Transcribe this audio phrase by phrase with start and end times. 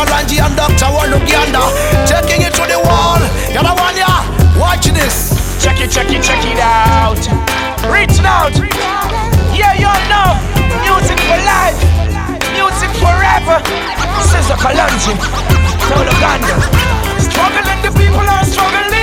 [0.00, 0.88] Karanji and Dr.
[0.96, 3.20] Wanuganda uh, Taking it to the wall.
[3.52, 4.08] Galawanya,
[4.56, 5.36] watch this.
[5.62, 7.20] Check it, check it, check it out.
[7.92, 8.56] Reach out.
[9.52, 10.40] Yeah, you know.
[10.88, 11.76] Music for life.
[12.56, 13.60] Music forever.
[14.16, 15.12] This is a Kalanji
[15.84, 16.56] Tell Uganda.
[17.20, 18.99] Struggling, the people are struggling.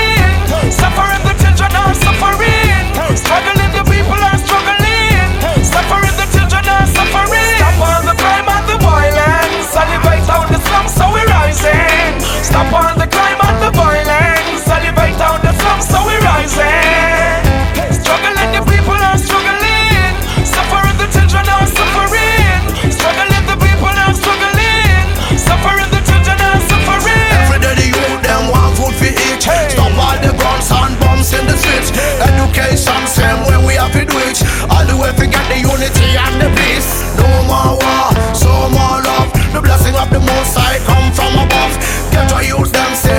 [41.27, 41.71] Molotov
[42.11, 43.16] Get to use them, say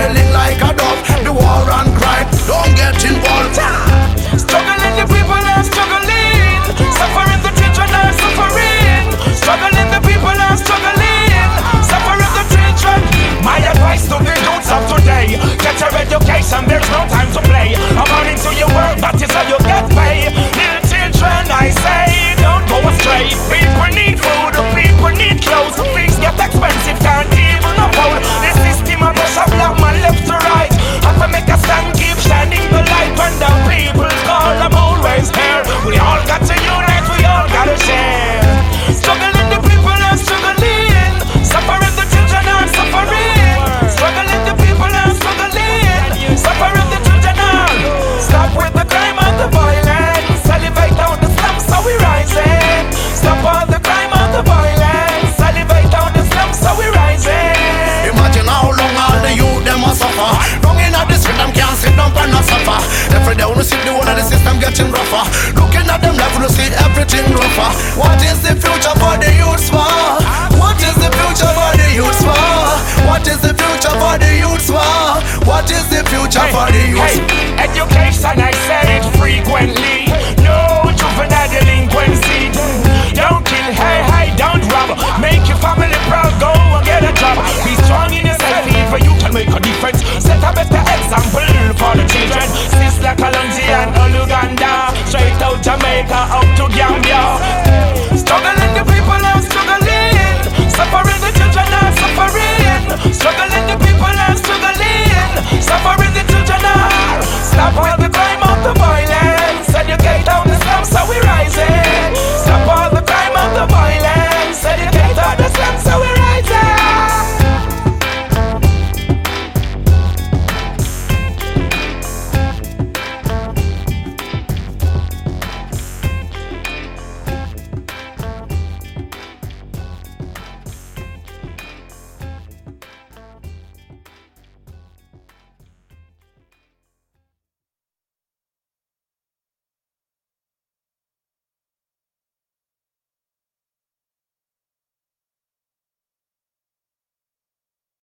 [75.68, 77.30] What is the future hey, for the youth?
[77.30, 79.97] Hey, education, I say it frequently